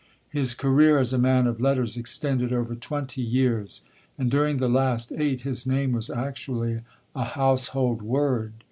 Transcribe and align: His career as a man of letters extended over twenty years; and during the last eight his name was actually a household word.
His 0.31 0.55
career 0.55 0.97
as 0.97 1.13
a 1.13 1.19
man 1.19 1.45
of 1.45 1.61
letters 1.61 1.95
extended 1.95 2.51
over 2.51 2.73
twenty 2.73 3.21
years; 3.21 3.85
and 4.17 4.31
during 4.31 4.57
the 4.57 4.67
last 4.67 5.13
eight 5.15 5.41
his 5.41 5.67
name 5.67 5.91
was 5.91 6.09
actually 6.09 6.81
a 7.15 7.23
household 7.23 8.01
word. 8.01 8.53